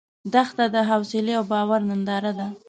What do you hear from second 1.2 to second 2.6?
او باور ننداره ده.